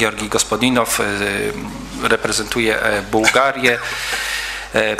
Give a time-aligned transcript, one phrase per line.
[0.00, 1.00] Georgi Gospodinow
[2.02, 2.78] reprezentuje
[3.10, 3.78] Bułgarię.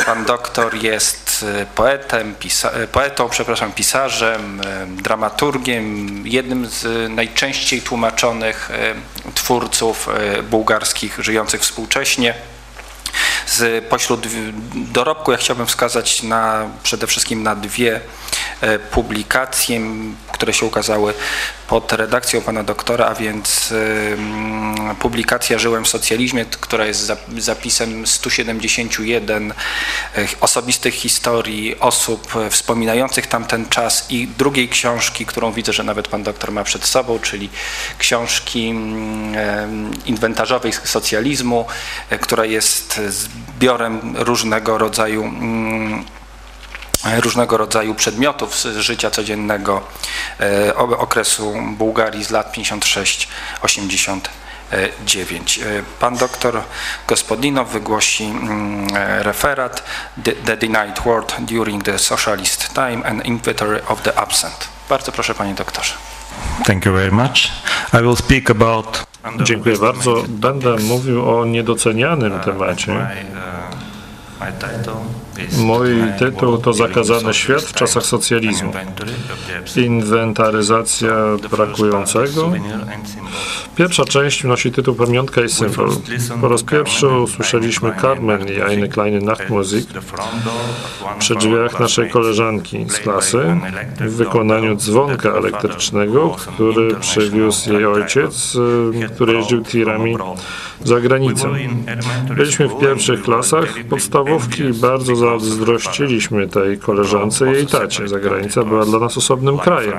[0.06, 8.71] Pan doktor jest poetem, pisa poetą, przepraszam, pisarzem, dramaturgiem, jednym z najczęściej tłumaczonych
[9.35, 10.08] twórców
[10.51, 12.35] bułgarskich żyjących współcześnie.
[13.47, 14.26] Z pośród
[14.74, 18.01] dorobku ja chciałbym wskazać na, przede wszystkim na dwie
[18.91, 19.80] publikacje,
[20.33, 21.15] które się ukazały
[21.69, 23.75] pod redakcją pana doktora, a więc
[24.98, 29.55] publikacja Żyłem w socjalizmie, która jest zapisem 171
[30.41, 36.53] osobistych historii osób wspominających tamten czas i drugiej książki, którą widzę, że nawet pan doktor
[36.53, 37.51] ma przed sobą, czyli
[37.99, 38.75] książki
[40.07, 41.67] inwentarzowej socjalizmu,
[42.21, 45.33] która jest zbiorem różnego rodzaju
[47.21, 49.87] różnego rodzaju przedmiotów z życia codziennego
[50.99, 54.21] okresu Bułgarii z lat 56-89.
[56.00, 56.62] Pan doktor
[57.08, 58.33] Gospodinow wygłosi
[59.20, 59.83] referat
[60.44, 64.69] The Denied World During the Socialist Time and Inventory of the Absent.
[64.89, 65.94] Bardzo proszę panie doktorze.
[66.66, 67.53] Thank you very much.
[67.92, 69.05] I will speak about
[69.42, 70.22] Dziękuję bardzo.
[70.28, 73.06] Będę mówił o niedocenianym temacie.
[75.59, 78.73] Mój tytuł to Zakazany świat w czasach socjalizmu.
[79.77, 81.11] Inwentaryzacja
[81.51, 82.53] brakującego.
[83.77, 85.91] Pierwsza część nosi tytuł Pamiątka i symbol.
[86.41, 89.89] Po raz pierwszy usłyszeliśmy Carmen i Eine kleine Nachtmusik
[91.19, 93.57] przy drzwiach naszej koleżanki z klasy
[94.01, 98.57] w wykonaniu dzwonka elektrycznego, który przywiózł jej ojciec,
[99.15, 100.17] który jeździł tirami
[100.85, 101.49] za granicę.
[102.37, 108.08] Byliśmy w pierwszych klasach podstawówki i bardzo zazdrościliśmy tej koleżance jej tacie.
[108.08, 109.98] Zagranica była dla nas osobnym krajem,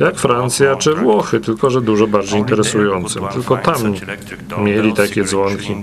[0.00, 3.24] jak Francja czy Włochy, tylko że dużo bardziej interesującym.
[3.32, 3.94] Tylko tam
[4.64, 5.76] mieli takie dzwonki.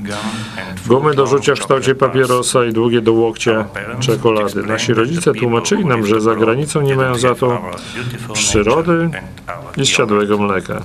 [0.88, 3.66] Gumy do rzucia w kształcie papierosa i długie do łokcia
[4.00, 4.64] czekolady.
[4.64, 7.62] Nasi rodzice tłumaczyli nam, że za granicą nie mają za to
[8.34, 9.10] przyrody
[9.78, 10.82] i zsiadłego mleka.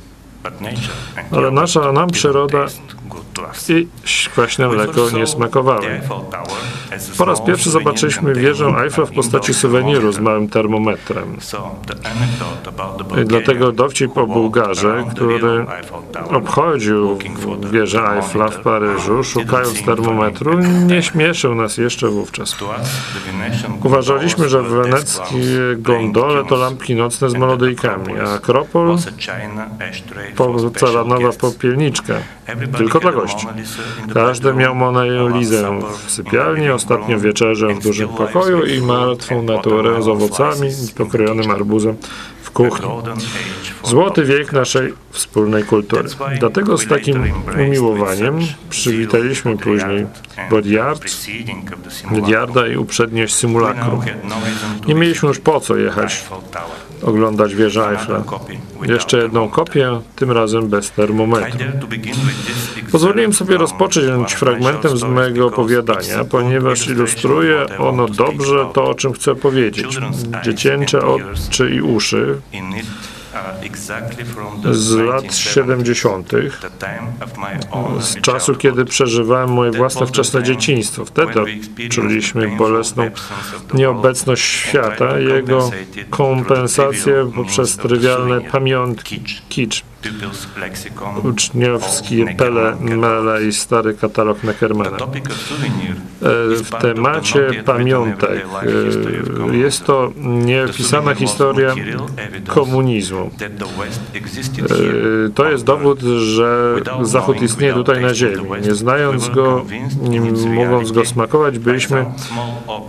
[1.31, 2.67] Ale nasza nam przyroda
[3.69, 3.89] i
[4.31, 6.01] kwaśne mleko nie smakowały.
[7.19, 11.37] Po raz pierwszy zobaczyliśmy wieżę Eiffla w postaci suweniru z małym termometrem.
[13.25, 15.67] Dlatego dowcip o Bułgarze, który
[16.31, 17.19] obchodził
[17.71, 22.57] wieżę Eiffla w Paryżu, szukając termometru, nie śmieszył nas jeszcze wówczas.
[23.85, 25.37] Uważaliśmy, że weneckie
[25.77, 28.97] gondole to lampki nocne z melodyjkami, a Akropol
[30.37, 32.15] porcelanowa popielniczka.
[32.77, 33.47] Tylko dla gości.
[34.15, 40.69] Każdy miał Monalizę w sypialni, ostatnio wieczerzę w dużym pokoju i martwą naturę z owocami
[40.69, 41.97] i pokrojonym arbuzem
[42.43, 42.89] w kuchni.
[43.85, 46.09] Złoty wiek naszej wspólnej kultury.
[46.41, 48.39] Dlatego z takim umiłowaniem
[48.71, 50.07] przywitaliśmy później
[50.51, 51.05] Bodiard,
[52.11, 54.01] Bodiarda i uprzedniość symulakrum.
[54.87, 56.25] Nie mieliśmy już po co jechać
[57.03, 58.25] oglądać wieżę Eiffla.
[58.83, 61.59] Jeszcze jedną kopię, tym razem bez termometru.
[62.93, 69.35] Pozwoliłem sobie rozpocząć fragmentem z mojego opowiadania, ponieważ ilustruje ono dobrze to, o czym chcę
[69.35, 69.99] powiedzieć.
[70.45, 72.41] Dziecięce oczy i uszy
[74.71, 76.33] z lat 70.,
[78.01, 81.05] z czasu, kiedy przeżywałem moje własne wczesne dzieciństwo.
[81.05, 81.41] Wtedy
[81.89, 83.11] czuliśmy bolesną
[83.75, 85.71] nieobecność świata, jego
[86.11, 89.85] kompensację poprzez trywialne pamiątki, kicz.
[91.23, 94.97] Uczniowski Pele, Mele i stary katalog Neckermana.
[96.51, 98.47] W temacie pamiątek
[99.53, 101.75] jest to niepisana historia
[102.47, 103.31] komunizmu.
[105.35, 108.43] To jest dowód, że Zachód istnieje tutaj na Ziemi.
[108.63, 109.65] Nie znając go,
[110.03, 110.21] nie
[110.67, 112.07] mogąc go smakować, byliśmy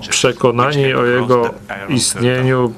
[0.09, 1.49] przekonani o jego
[1.89, 2.73] istnieniu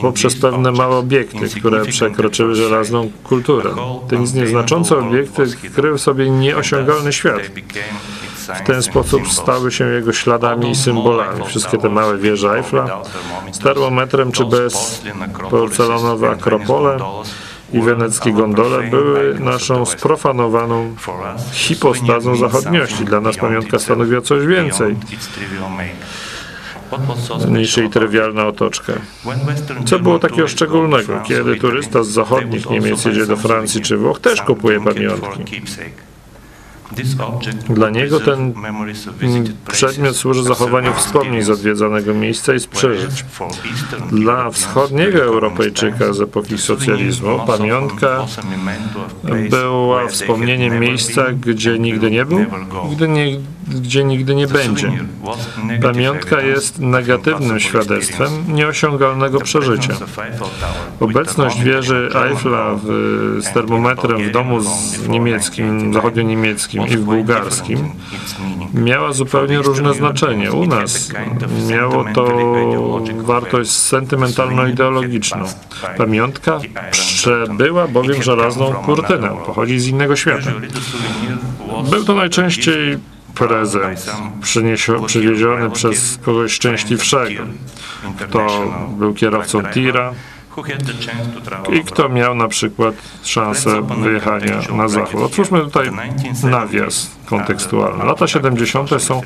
[0.00, 3.70] poprzez pewne małe obiekty, które przekroczyły żelazną kulturę.
[4.08, 5.42] Te nieznaczące obiekty
[5.74, 7.40] kryły w sobie nieosiągalny świat.
[8.64, 11.44] W ten sposób stały się jego śladami i symbolami.
[11.46, 13.02] Wszystkie te małe wieże Eiffla
[13.52, 15.02] z termometrem czy bez
[15.50, 16.98] porcelanowe akropole
[17.72, 20.94] i weneckie gondole były naszą sprofanowaną
[21.52, 23.04] hipostazą zachodniości.
[23.04, 24.96] Dla nas pamiątka stanowiła coś więcej
[27.48, 28.92] niż jej trywialna otoczka.
[29.86, 34.42] Co było takiego szczególnego, kiedy turysta z zachodnich Niemiec jedzie do Francji czy Włoch, też
[34.42, 35.62] kupuje pamiątki.
[37.68, 38.54] Dla niego ten
[39.72, 43.24] przedmiot służy zachowaniu wspomnień z odwiedzanego miejsca i z przeżyć.
[44.12, 48.26] Dla wschodniego Europejczyka z epoki socjalizmu pamiątka
[49.50, 52.46] była wspomnieniem miejsca, gdzie nigdy nie był,
[52.92, 53.36] gdy nie,
[53.68, 54.92] gdzie nigdy nie będzie.
[55.82, 59.94] Pamiątka jest negatywnym świadectwem nieosiągalnego przeżycia.
[61.00, 62.86] Obecność wieży Eiffla w,
[63.40, 65.92] z termometrem w domu z niemieckim,
[66.86, 67.90] i w bułgarskim
[68.74, 70.52] miała zupełnie różne znaczenie.
[70.52, 71.12] U nas
[71.68, 72.26] miało to
[73.16, 75.44] wartość sentymentalno-ideologiczną.
[75.96, 76.60] Pamiątka
[76.90, 80.50] przebyła bowiem żelazną kurtynę, pochodzi z innego świata.
[81.90, 82.98] Był to najczęściej
[83.34, 84.10] prezent
[85.06, 87.42] przywieziony przez kogoś szczęśliwszego.
[88.20, 88.46] Kto
[88.98, 90.12] był kierowcą tira,
[91.72, 95.22] i kto miał na przykład szansę wyjechania na zachód.
[95.22, 95.90] Otwórzmy tutaj
[96.44, 98.04] nawias kontekstualny.
[98.04, 98.90] Lata 70.
[98.98, 99.20] są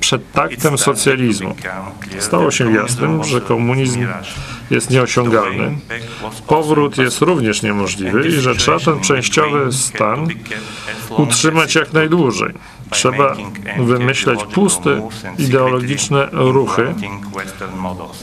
[0.00, 1.56] przed taktem socjalizmu.
[2.18, 4.06] Stało się jasnym, że komunizm
[4.70, 5.78] jest nieosiągalny,
[6.46, 10.28] powrót jest również niemożliwy i że trzeba ten częściowy stan
[11.16, 12.54] utrzymać jak najdłużej.
[12.90, 13.36] Trzeba
[13.78, 15.08] wymyśleć puste,
[15.38, 16.94] ideologiczne ruchy,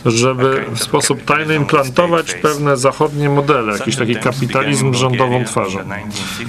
[0.05, 5.79] żeby w sposób tajny implantować pewne zachodnie modele, jakiś taki kapitalizm rządową twarzą.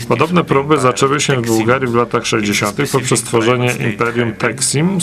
[0.09, 2.77] Podobne próby zaczęły się w Bułgarii w latach 60.
[2.93, 4.99] poprzez stworzenie imperium Texim,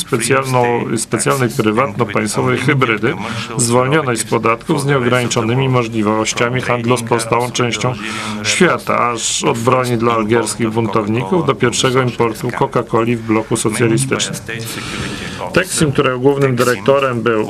[0.98, 3.14] specjalnej prywatno-państwowej hybrydy,
[3.58, 7.94] zwolnionej z podatków z nieograniczonymi możliwościami handlu z pozostałą częścią
[8.44, 14.36] świata, aż od broni dla algierskich buntowników do pierwszego importu Coca-Coli w bloku socjalistycznym.
[15.54, 17.48] Teksim, którego głównym dyrektorem był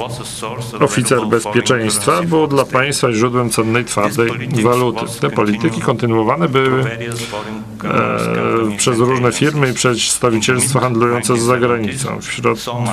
[0.79, 4.31] oficer bezpieczeństwa, był dla państwa źródłem cennej twardej
[4.63, 5.05] waluty.
[5.21, 12.19] Te polityki kontynuowane były e, przez różne firmy i przedstawicielstwa handlujące z zagranicą.
[12.21, 12.41] W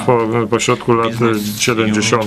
[0.06, 1.12] po, po środku lat
[1.58, 2.24] 70.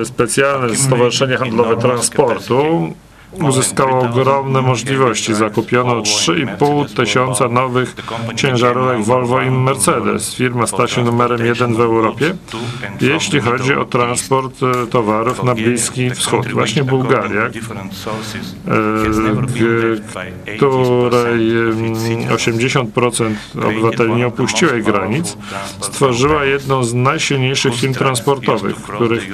[0.00, 2.92] E, specjalne Stowarzyszenie Handlowe Transportu
[3.42, 5.34] uzyskało ogromne możliwości.
[5.34, 7.94] Zakupiono 3,5 tysiąca nowych
[8.36, 10.34] ciężarówek Volvo i Mercedes.
[10.34, 12.34] Firma stała się numerem jeden w Europie,
[13.00, 16.52] jeśli chodzi o transport e, towarów na Bliski Wschód.
[16.52, 17.50] Właśnie Bułgaria, e,
[20.56, 21.52] której
[22.28, 23.34] 80%
[23.68, 25.36] obywateli nie opuściło jej granic,
[25.80, 29.28] stworzyła jedną z najsilniejszych firm transportowych, w których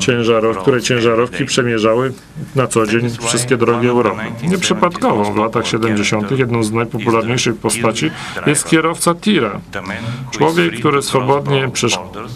[0.00, 2.12] ciężarow, które ciężarówki przemierzały
[2.54, 4.22] na co dzień wszystkie drogi Europy.
[4.42, 6.38] Nieprzypadkowo w latach 70.
[6.38, 8.10] jedną z najpopularniejszych postaci
[8.46, 9.60] jest kierowca tira.
[10.30, 11.70] Człowiek, który swobodnie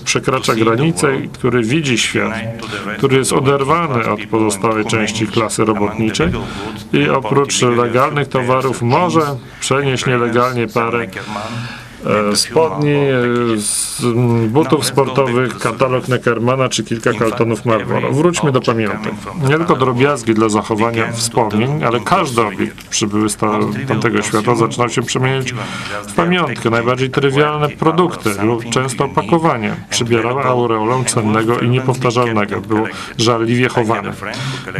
[0.05, 2.33] przekracza granice i który widzi świat,
[2.99, 6.33] który jest oderwany od pozostałej części klasy robotniczej
[6.93, 9.23] i oprócz legalnych towarów może
[9.61, 11.07] przenieść nielegalnie parę
[12.35, 18.13] spodni, e, butów sportowych, katalog Neckermana czy kilka kartonów Marlboro.
[18.13, 19.13] Wróćmy do pamiątek.
[19.49, 23.37] Nie tylko drobiazgi dla zachowania wspomnień, ale każdy obiekt przybyły z
[23.89, 25.55] tamtego świata zaczynał się przemieniać
[26.09, 26.71] w pamiątkę.
[26.71, 32.61] Najbardziej trywialne produkty lub często opakowanie przybierały aureolę cennego i niepowtarzalnego.
[32.61, 32.87] Było
[33.19, 34.13] żarliwie chowane.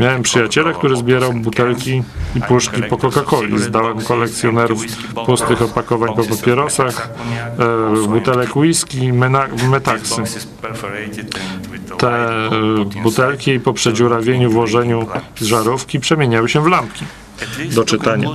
[0.01, 2.03] Miałem przyjaciela, który zbierał butelki
[2.37, 3.59] i puszki po Coca-Coli.
[3.59, 4.83] Zdałem kolekcjonerów
[5.27, 7.14] pustych opakowań po papierosach, E,
[8.09, 9.13] butelek whisky,
[9.71, 10.23] metaksy.
[11.99, 12.51] Te e,
[13.03, 15.07] butelki po przedziurawieniu, włożeniu
[15.41, 17.05] żarówki przemieniały się w lampki
[17.75, 18.29] do czytania.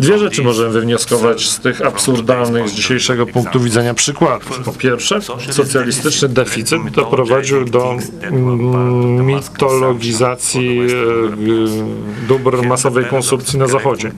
[0.00, 4.60] Dwie rzeczy możemy wywnioskować z tych absurdalnych z dzisiejszego punktu widzenia przykładów.
[4.64, 14.12] Po pierwsze, socjalistyczny deficyt doprowadził do mm, mitologizacji e, dóbr masowej konsumpcji na Zachodzie.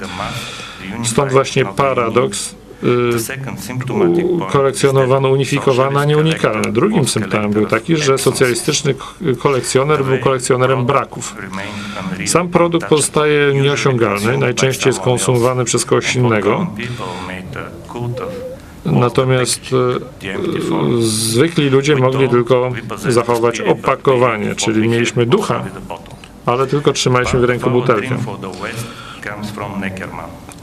[1.04, 6.16] Stąd właśnie paradoks Y, kolekcjonowano unifikowane, a nie.
[6.72, 8.94] Drugim symptomem był taki, że socjalistyczny
[9.38, 11.36] kolekcjoner był kolekcjonerem braków.
[12.26, 16.66] Sam produkt pozostaje nieosiągalny, najczęściej jest konsumowany przez kogoś innego.
[18.84, 22.70] Natomiast y, zwykli ludzie mogli tylko
[23.08, 25.64] zachować opakowanie, czyli mieliśmy ducha,
[26.46, 28.16] ale tylko trzymaliśmy w ręku butelkę.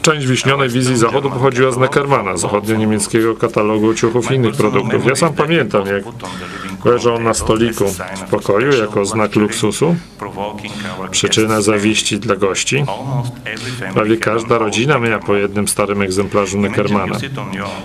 [0.02, 5.06] Część wiśnionej wizji Zachodu pochodziła z Neckermana, zachodnio-niemieckiego katalogu ciuchów i innych produktów.
[5.06, 6.04] Ja sam pamiętam, jak
[6.86, 9.96] leżał na stoliku w pokoju jako znak luksusu,
[11.12, 12.86] przyczyna zawiści dla gości.
[13.94, 17.16] Prawie każda rodzina miała po jednym starym egzemplarzu Neckermana.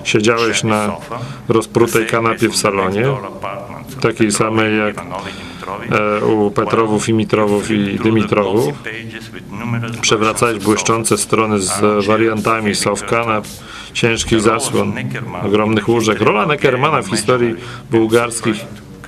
[0.05, 0.97] Siedziałeś na
[1.49, 3.07] rozprutej kanapie w salonie,
[4.01, 4.97] takiej samej jak
[6.23, 8.75] u Petrowów, Imitrowów i Dymitrowów.
[10.01, 13.05] Przewracać błyszczące strony z wariantami soft
[13.93, 14.93] ciężkich zasłon,
[15.47, 16.21] ogromnych łóżek.
[16.21, 17.55] Rola Neckermana w historii
[17.91, 18.57] bułgarskich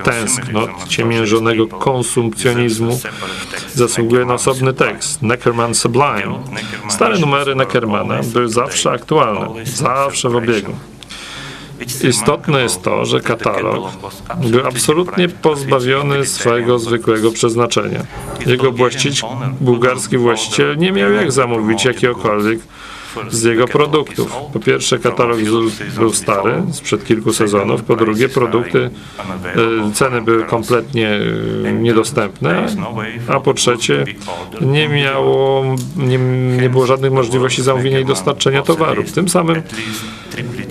[0.04, 3.00] tęsknot, ciemiężonego konsumpcjonizmu
[3.74, 5.22] zasługuje na osobny tekst.
[5.22, 6.38] Neckerman Sublime.
[6.88, 10.72] Stare numery Neckermana były zawsze aktualne, zawsze w obiegu.
[12.08, 13.84] Istotne jest to, że katalog
[14.50, 18.06] był absolutnie pozbawiony swojego zwykłego przeznaczenia.
[18.46, 19.28] Jego właściciel,
[19.60, 22.58] bułgarski właściciel nie miał jak zamówić jakiegokolwiek
[23.30, 24.36] z jego produktów.
[24.52, 25.38] Po pierwsze, katalog
[25.96, 27.82] był stary, sprzed kilku sezonów.
[27.82, 28.90] Po drugie, produkty,
[29.88, 31.18] e, ceny były kompletnie
[31.64, 32.66] e, niedostępne.
[33.28, 34.04] A po trzecie,
[34.60, 35.64] nie miało,
[35.96, 36.18] nie,
[36.60, 39.12] nie było żadnych możliwości zamówienia i dostarczenia towarów.
[39.12, 39.62] Tym samym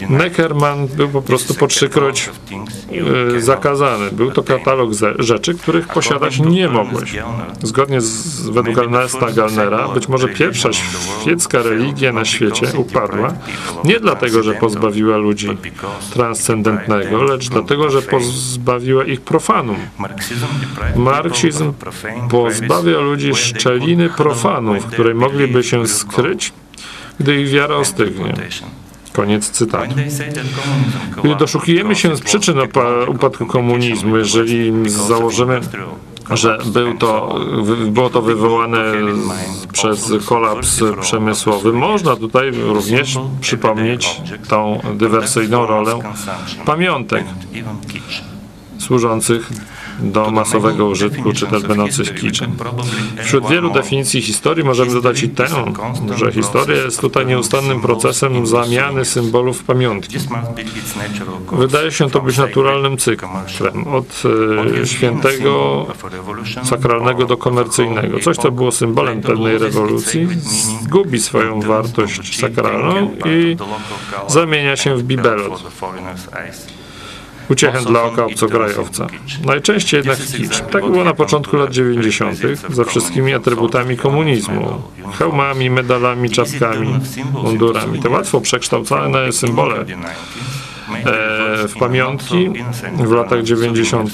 [0.09, 2.29] Neckerman był po prostu po trzykroć
[3.35, 4.11] e, zakazany.
[4.11, 7.15] Był to katalog rzeczy, których posiadać nie mogłeś.
[7.63, 13.33] Zgodnie z, według Ernesta Gallnera, być może pierwsza świecka religia na świecie upadła
[13.83, 15.49] nie dlatego, że pozbawiła ludzi
[16.13, 19.77] transcendentnego, lecz dlatego, że pozbawiła ich profanum.
[20.95, 21.73] Marksizm
[22.29, 26.53] pozbawia ludzi szczeliny profanum, w której mogliby się skryć,
[27.19, 28.33] gdy ich wiara ostygnie.
[29.15, 29.95] Koniec cytatu.
[31.23, 32.57] Gdy doszukujemy się z przyczyn
[33.07, 35.61] upadku komunizmu, jeżeli założymy,
[36.29, 37.39] że był to,
[37.87, 38.83] było to wywołane
[39.73, 45.99] przez kolaps przemysłowy, można tutaj również przypomnieć tą dywersyjną rolę
[46.65, 47.25] pamiątek
[48.79, 49.49] służących
[49.99, 52.51] do masowego użytku, czy też będących kiczem.
[53.23, 55.47] Wśród wielu definicji historii możemy dodać i tę,
[56.15, 60.17] że historia jest tutaj nieustannym procesem zamiany symbolów w pamiątki.
[61.51, 63.31] Wydaje się to być naturalnym cyklem,
[63.93, 64.23] od
[64.81, 65.85] e, świętego,
[66.63, 68.19] sakralnego do komercyjnego.
[68.19, 70.27] Coś, co było symbolem pewnej rewolucji,
[70.83, 73.57] zgubi swoją wartość sakralną i
[74.27, 75.63] zamienia się w bibelot
[77.49, 79.07] uciechę dla oka obcokrajowca.
[79.45, 80.61] Najczęściej jednak w kicz.
[80.71, 82.39] Tak było na początku lat 90.
[82.69, 84.81] ze wszystkimi atrybutami komunizmu.
[85.19, 86.99] Hełmami, medalami, czapkami,
[87.43, 87.99] mundurami.
[87.99, 89.85] Te łatwo przekształcane symbole
[91.67, 92.49] w pamiątki
[92.97, 94.13] w latach 90.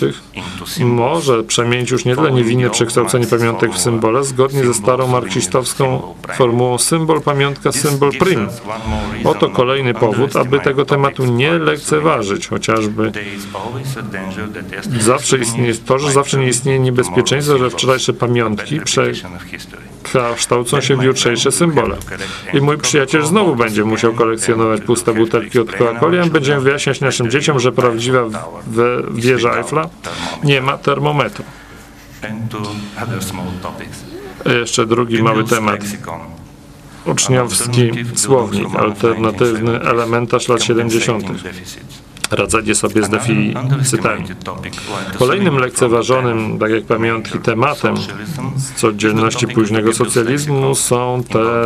[0.80, 6.02] może przemienić już nie tyle niewinne przekształcenie pamiątek w symbole, zgodnie ze starą marksistowską
[6.36, 8.48] formułą symbol, pamiątka, symbol prim.
[9.24, 13.12] Oto kolejny powód, aby tego tematu nie lekceważyć, chociażby
[15.00, 19.12] zawsze istnieje to, że zawsze nie istnieje niebezpieczeństwo, że wczorajsze pamiątki prze
[20.36, 21.98] kształcą się w jutrzejsze symbole.
[22.54, 27.32] I mój przyjaciel znowu będzie musiał kolekcjonować puste butelki od Coca-Coli, a będziemy wyjaśniać naszym
[27.32, 28.20] dzieciom, że prawdziwa
[29.12, 29.90] wieża Eiffla
[30.44, 31.44] nie ma termometru.
[34.60, 35.80] Jeszcze drugi mały temat.
[37.06, 41.26] Uczniowski słownik, alternatywny elementarz lat 70
[42.32, 44.24] radzenie sobie z deficytami.
[45.20, 47.96] Kolejnym lekceważonym, tak jak pamiątki, tematem
[48.58, 51.64] z codzienności późnego socjalizmu są te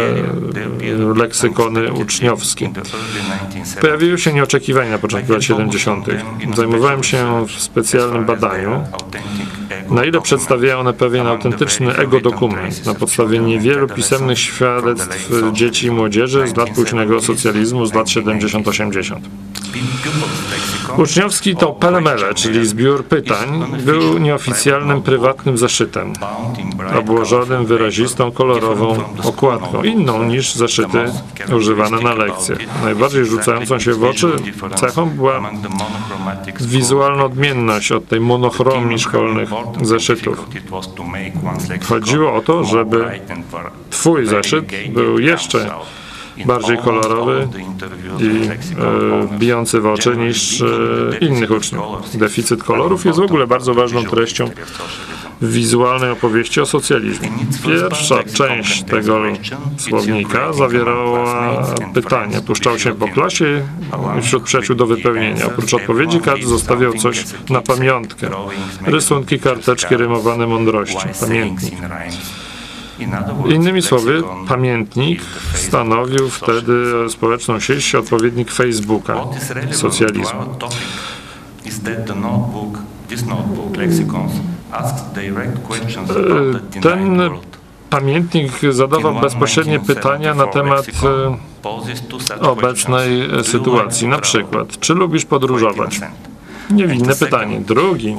[1.16, 2.70] leksykony uczniowskie.
[3.82, 6.06] Pojawiły się nieoczekiwania na początku lat 70.
[6.56, 8.84] Zajmowałem się w specjalnym badaniu,
[9.90, 16.48] na ile przedstawiają one pewien autentyczny ego-dokument na podstawie niewielu pisemnych świadectw dzieci i młodzieży
[16.48, 19.16] z lat późnego socjalizmu z lat 70-80.
[20.98, 26.14] Uczniowski to Pelemele, czyli zbiór pytań, był nieoficjalnym prywatnym zeszytem,
[27.00, 31.06] obłożonym wyrazistą kolorową okładką, inną niż zeszyty
[31.56, 32.60] używane na lekcjach.
[32.84, 34.28] Najbardziej rzucającą się w oczy
[34.76, 35.42] cechą była
[36.62, 39.50] wizualna odmienność od tej monochromii szkolnych
[39.82, 40.46] zeszytów.
[41.90, 43.20] Chodziło o to, żeby
[43.90, 45.70] twój zeszyt był jeszcze
[46.46, 47.48] bardziej kolorowy
[48.20, 48.50] i
[49.34, 50.66] e, bijący w oczy niż e,
[51.22, 52.18] innych uczniów.
[52.18, 54.50] Deficyt kolorów jest w ogóle bardzo ważną treścią
[55.42, 57.30] wizualnej opowieści o socjalizmie.
[57.66, 59.22] Pierwsza część tego
[59.78, 61.64] słownika zawierała
[61.94, 62.42] pytania.
[62.42, 63.62] Puszczał się po klasie
[64.22, 65.46] wśród przyjaciół do wypełnienia.
[65.46, 68.30] Oprócz odpowiedzi każdy zostawiał coś na pamiątkę.
[68.86, 71.08] Rysunki, karteczki, rymowane mądrości.
[71.20, 71.74] Pamiętnik.
[73.50, 75.22] Innymi słowy, pamiętnik
[75.54, 79.18] stanowił wtedy społeczną sieć, odpowiednik Facebooka
[79.72, 80.42] socjalizmu.
[86.76, 87.20] E, ten
[87.90, 90.86] pamiętnik zadawał bezpośrednie pytania na temat
[92.42, 94.08] e, obecnej sytuacji.
[94.08, 96.00] Na przykład, czy lubisz podróżować?
[96.72, 97.62] Niewinne pytanie.
[97.62, 98.16] Drugi,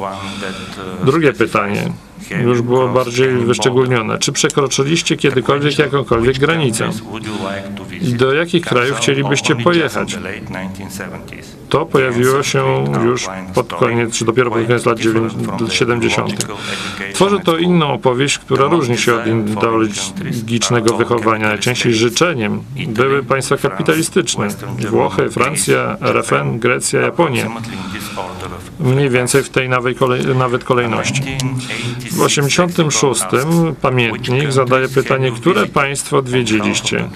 [1.05, 1.93] drugie pytanie
[2.31, 4.19] już było bardziej wyszczególnione.
[4.19, 6.91] Czy przekroczyliście kiedykolwiek jakąkolwiek granicę?
[8.03, 10.19] Do jakich krajów chcielibyście pojechać?
[11.69, 14.99] To pojawiło się już pod koniec, czy dopiero pod koniec lat
[15.71, 16.47] 70.
[17.15, 21.49] Tworzy to inną opowieść, która różni się od ideologicznego wychowania.
[21.49, 24.49] Najczęściej życzeniem były państwa kapitalistyczne.
[24.91, 27.47] Włochy, Francja, RFN, Grecja, Japonia.
[28.81, 29.69] Mniej więcej w tej
[30.35, 31.23] nawet kolejności.
[32.11, 33.23] W 86
[33.83, 37.09] pamiętnik zadaje pytanie, które państwo odwiedziliście?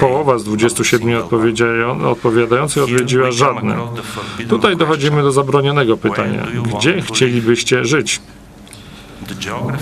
[0.00, 1.22] Połowa z 27
[2.04, 3.76] odpowiadających odwiedziła żadne.
[4.48, 6.46] Tutaj dochodzimy do zabronionego pytania.
[6.78, 8.20] Gdzie chcielibyście żyć?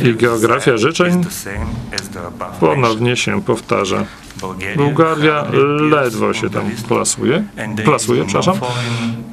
[0.05, 1.25] I geografia życzeń
[2.61, 4.05] ponownie się powtarza.
[4.77, 5.47] Bułgaria
[5.91, 7.45] ledwo się tam plasuje,
[7.85, 8.55] plasuje, przepraszam,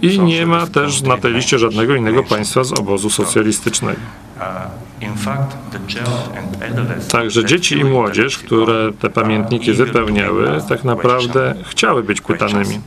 [0.01, 3.99] i nie ma też na tej liście żadnego innego państwa z obozu socjalistycznego.
[7.11, 12.79] Także dzieci i młodzież, które te pamiętniki wypełniały, tak naprawdę chciały być pytanymi.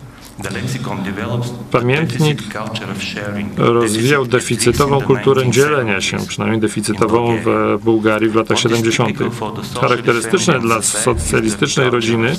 [1.71, 2.39] Pamiętnik
[3.57, 9.19] rozwijał deficytową kulturę dzielenia się, przynajmniej deficytową w Bułgarii w latach 70.
[9.81, 12.37] Charakterystyczne dla socjalistycznej rodziny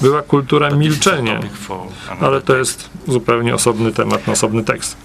[0.00, 1.40] była kultura milczenia,
[2.20, 4.96] ale to jest zupełnie osobny temat, na osobny tekst.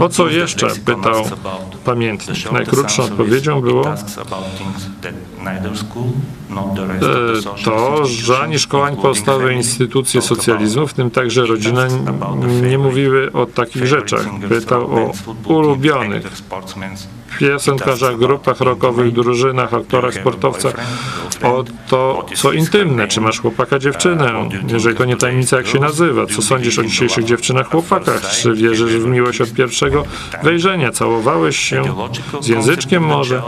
[0.00, 1.24] O co jeszcze pytał
[1.84, 2.52] pamiętnik?
[2.52, 3.96] Najkrótszą odpowiedzią było e,
[7.64, 11.46] to, że ani szkoła, ani pozostałe instytucje socjalizmu, w tym także
[12.62, 14.24] nie mówiły o takich rzeczach.
[14.48, 15.12] Pytał o
[15.44, 16.22] ulubionych
[17.38, 20.74] piosenkarzach, grupach rockowych, drużynach, aktorach, sportowcach,
[21.42, 26.26] o to, co intymne, czy masz chłopaka, dziewczynę, jeżeli to nie tajemnica, jak się nazywa,
[26.26, 30.04] co sądzisz o dzisiejszych dziewczynach, chłopakach, czy wierzysz w miłość od pierwszego
[30.42, 31.82] wejrzenia, całowałeś się
[32.40, 33.42] z języczkiem może?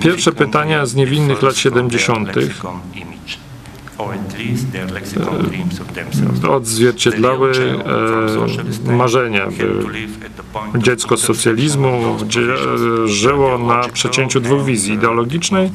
[0.00, 2.28] Pierwsze pytania z niewinnych lat 70
[6.48, 7.52] odzwierciedlały
[8.86, 9.46] e, marzenia.
[10.78, 12.16] Dziecko z socjalizmu
[13.04, 15.70] e, żyło na przecięciu dwóch wizji ideologicznej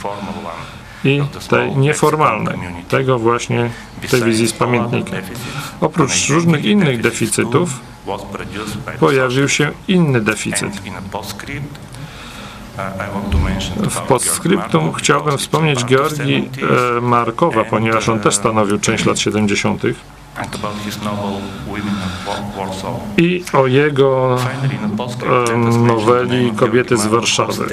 [1.04, 2.58] i tej nieformalnej,
[2.90, 3.70] tego właśnie
[4.10, 5.12] tej wizji z pamiętnika.
[5.82, 7.70] Oprócz różnych innych deficytów
[9.00, 10.82] pojawił się inny deficyt.
[13.90, 16.50] W postscriptum chciałbym wspomnieć Georgii
[16.98, 19.82] e, Markowa, ponieważ on też stanowił część lat 70.
[23.18, 24.38] I o jego
[25.88, 27.66] noweli Kobiety z Warszawy.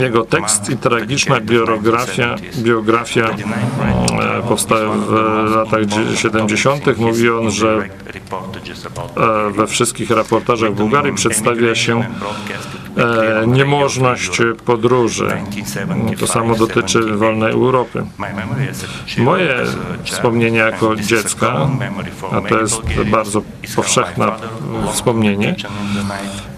[0.00, 5.10] Jego tekst i tragiczna biografia, biografia e, powstała w
[5.50, 5.80] latach
[6.14, 6.98] 70.
[6.98, 7.88] Mówi on, że
[9.16, 12.04] e, we wszystkich raportażach Bułgarii przedstawia się
[12.96, 15.28] e, niemożność podróży.
[16.20, 18.04] To samo dotyczy wolnej Europy.
[19.18, 19.54] Moje
[20.04, 21.68] wspomnienia jako dziecka,
[22.32, 23.42] a to jest bardzo
[23.76, 24.32] powszechne
[24.92, 25.56] wspomnienie,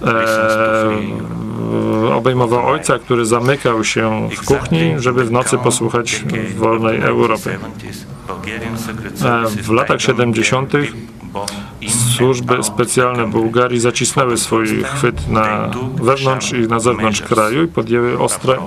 [0.03, 6.25] e, obejmował ojca, który zamykał się w kuchni, żeby w nocy posłuchać
[6.57, 7.59] wolnej Europy.
[9.25, 10.73] E, w latach 70
[12.16, 18.59] służby specjalne Bułgarii zacisnęły swój chwyt na wewnątrz i na zewnątrz kraju i podjęły ostre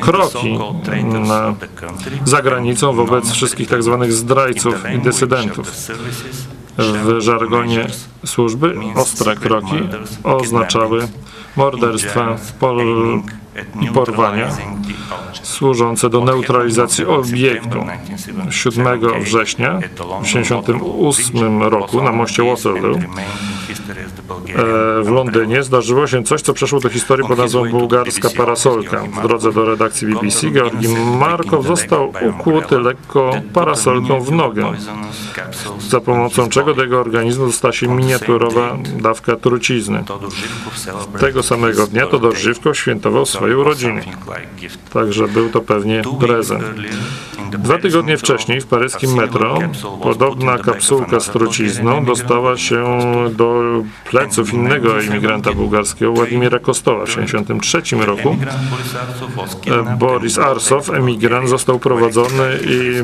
[0.00, 0.58] kroki
[1.28, 1.54] na,
[2.24, 3.98] za granicą wobec wszystkich tzw.
[4.00, 5.72] Tak zdrajców i dysydentów.
[6.78, 7.86] W żargonie
[8.26, 9.78] służby ostre kroki
[10.24, 11.08] oznaczały
[11.56, 12.78] morderstwa, pol
[13.80, 14.48] i porwania
[15.42, 17.78] służące do neutralizacji obiektu.
[18.50, 22.98] 7 września w 1988 roku na moście Waterloo
[25.02, 29.02] w Londynie zdarzyło się coś, co przeszło do historii pod nazwą bułgarska parasolka.
[29.02, 34.72] W drodze do redakcji BBC Georgi Markow został ukłuty lekko parasolką w nogę,
[35.88, 40.04] za pomocą czego do jego organizmu dostała się miniaturowa dawka trucizny.
[41.20, 44.00] Tego samego dnia to dożywko świętował swoje urodziny.
[44.92, 46.64] Także był to pewnie prezent.
[47.50, 49.58] Dwa tygodnie wcześniej w paryskim metro
[50.02, 52.84] podobna kapsułka z trucizną dostała się
[53.30, 53.62] do
[54.10, 58.36] pleców innego imigranta bułgarskiego, Władimira Kostoła w 1963 roku.
[59.98, 63.02] Boris Arsow, emigrant, został prowadzony i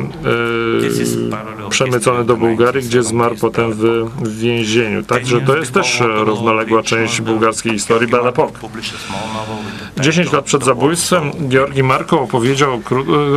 [1.66, 3.78] e, przemycony do Bułgarii, gdzie zmarł potem w,
[4.22, 5.02] w więzieniu.
[5.02, 8.68] Także to jest też równoległa część bułgarskiej historii Époque.
[10.00, 12.72] 10 lat przed zabójstwem Georgi Marko opowiedział,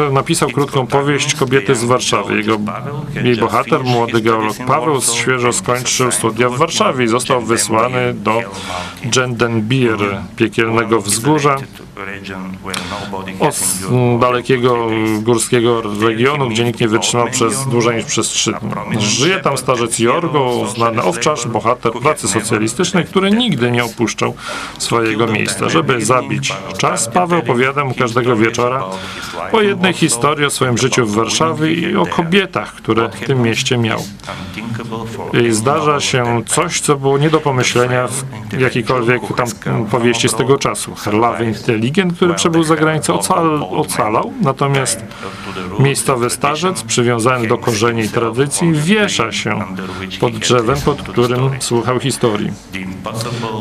[0.07, 2.37] e, napisał krótką powieść Kobiety z Warszawy.
[2.37, 2.57] Jego,
[3.23, 8.41] jej bohater, młody geolog Paweł, świeżo skończył studia w Warszawie i został wysłany do
[9.05, 9.97] Gendenbir,
[10.35, 11.55] piekielnego wzgórza,
[13.39, 13.59] od
[14.19, 14.87] dalekiego
[15.21, 19.01] górskiego regionu, gdzie nikt nie wytrzymał przez dłużej niż przez trzy dni.
[19.01, 24.33] Żyje tam starzec Jorgo, znany owczarz, bohater pracy socjalistycznej, który nigdy nie opuszczał
[24.77, 25.69] swojego miejsca.
[25.69, 28.83] Żeby zabić czas, Paweł opowiada mu każdego wieczora
[29.51, 33.77] o jednej historii o swoim życiu w Warszawie i o kobietach, które w tym mieście
[33.77, 34.03] miał.
[35.47, 39.21] I zdarza się coś, co było nie do pomyślenia w jakiejkolwiek
[39.63, 40.95] tam powieści z tego czasu.
[40.95, 41.53] Herlawy
[41.89, 45.03] inteligent, który przebył za granicę, ocal, ocalał, natomiast
[45.79, 49.59] miejscowy starzec, przywiązany do korzeni i tradycji, wiesza się
[50.19, 52.51] pod drzewem, pod którym słuchał historii.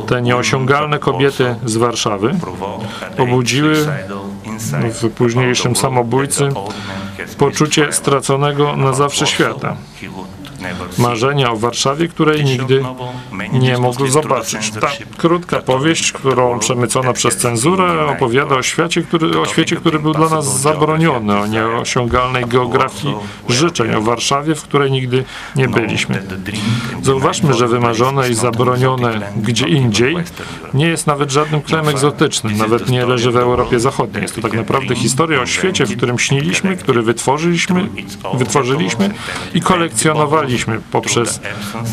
[0.06, 2.34] Te nieosiągalne kobiety z Warszawy
[3.18, 3.86] obudziły
[5.02, 6.48] w późniejszym samobójcy
[7.38, 9.76] poczucie straconego na zawsze świata
[10.98, 12.82] marzenia o Warszawie, której nigdy
[13.52, 14.70] nie mógł zobaczyć.
[14.70, 20.12] Ta krótka powieść, którą przemycono przez cenzurę, opowiada o świecie, który, o świecie, który był
[20.12, 23.14] dla nas zabroniony, o nieosiągalnej geografii
[23.48, 25.24] życzeń, o Warszawie, w której nigdy
[25.56, 26.22] nie byliśmy.
[27.02, 30.16] Zauważmy, że wymarzone i zabronione gdzie indziej
[30.74, 34.22] nie jest nawet żadnym krajem egzotycznym, nawet nie leży w Europie Zachodniej.
[34.22, 37.88] Jest to tak naprawdę historia o świecie, w którym śniliśmy, który wytworzyliśmy,
[38.34, 39.10] wytworzyliśmy
[39.54, 40.47] i kolekcjonowaliśmy
[40.90, 41.40] poprzez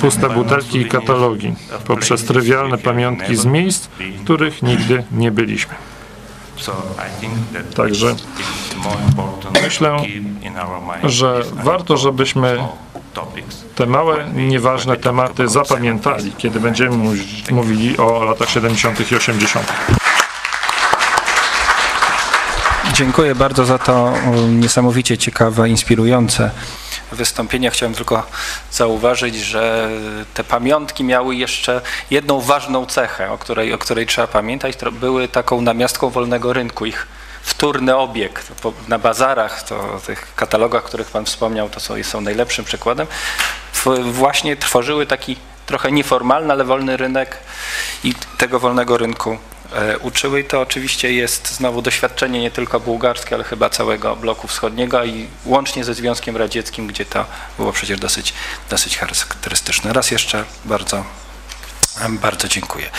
[0.02, 5.74] puste butelki i katalogi, poprzez trywialne pamiątki z miejsc, w których nigdy nie byliśmy.
[7.76, 8.15] Także
[9.63, 9.98] myślę,
[11.04, 12.58] że warto, żebyśmy
[13.76, 17.15] te małe, nieważne tematy zapamiętali, kiedy będziemy
[17.52, 19.12] mówili o latach 70.
[19.12, 19.74] i 80.
[22.94, 24.13] Dziękuję bardzo za to
[24.50, 26.52] niesamowicie ciekawe, inspirujące
[27.15, 28.28] wystąpienia chciałem tylko
[28.71, 29.89] zauważyć, że
[30.34, 34.75] te pamiątki miały jeszcze jedną ważną cechę, o której, o której trzeba pamiętać.
[34.91, 36.86] Były taką namiastką wolnego rynku.
[36.86, 37.08] Ich
[37.41, 38.43] wtórny obieg
[38.88, 43.08] na bazarach, to tych katalogach, których Pan wspomniał, to są, są najlepszym przykładem,
[44.12, 47.38] właśnie tworzyły taki trochę nieformalny, ale wolny rynek
[48.04, 49.38] i tego wolnego rynku
[50.01, 55.06] uczyły i to oczywiście jest znowu doświadczenie nie tylko bułgarskie, ale chyba całego bloku wschodniego
[55.06, 57.25] i łącznie ze Związkiem Radzieckim, gdzie to
[57.58, 58.34] było przecież dosyć,
[58.69, 59.93] dosyć charakterystyczne.
[59.93, 61.04] Raz jeszcze bardzo,
[62.10, 62.89] bardzo dziękuję.